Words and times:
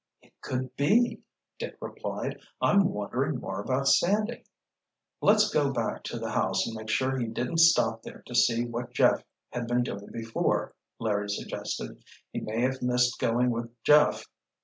"It 0.23 0.33
could 0.41 0.75
be," 0.75 1.21
Dick 1.59 1.77
replied. 1.79 2.39
"I'm 2.59 2.91
wondering 2.91 3.39
more 3.39 3.61
about 3.61 3.87
Sandy." 3.87 4.43
"Let's 5.21 5.51
go 5.53 5.71
back 5.71 6.01
to 6.05 6.17
the 6.17 6.31
house 6.31 6.65
and 6.65 6.75
make 6.75 6.89
sure 6.89 7.19
he 7.19 7.27
didn't 7.27 7.59
stop 7.59 8.01
there 8.01 8.23
to 8.25 8.33
see 8.33 8.65
what 8.65 8.93
Jeff 8.95 9.23
had 9.51 9.67
been 9.67 9.83
doing 9.83 10.09
before," 10.11 10.73
Larry 10.99 11.29
suggested. 11.29 12.03
"He 12.33 12.39
may 12.39 12.61
have 12.61 12.81
missed 12.81 13.19
going 13.19 13.51
with 13.51 13.69
Jeff. 13.83 14.25